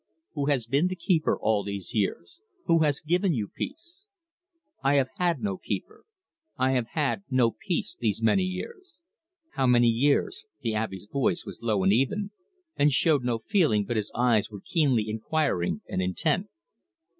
"Who 0.33 0.47
has 0.47 0.65
been 0.65 0.87
the 0.87 0.95
keeper 0.95 1.37
all 1.39 1.63
these 1.63 1.93
years? 1.93 2.41
Who 2.65 2.79
has 2.79 3.01
given 3.01 3.35
you 3.35 3.47
peace?" 3.55 4.03
"I 4.83 4.95
have 4.95 5.09
had 5.17 5.43
no 5.43 5.57
keeper; 5.57 6.05
I 6.57 6.71
have 6.71 6.87
had 6.93 7.21
no 7.29 7.51
peace 7.51 7.95
these 7.99 8.19
many 8.19 8.41
years." 8.41 8.97
"How 9.51 9.67
many 9.67 9.89
years?" 9.89 10.43
The 10.61 10.73
Abbe's 10.73 11.05
voice 11.05 11.45
was 11.45 11.61
low 11.61 11.83
and 11.83 11.93
even, 11.93 12.31
and 12.75 12.91
showed 12.91 13.23
no 13.23 13.37
feeling, 13.45 13.85
but 13.85 13.95
his 13.95 14.11
eyes 14.15 14.49
were 14.49 14.63
keenly 14.65 15.07
inquiring 15.07 15.81
and 15.87 16.01
intent. 16.01 16.47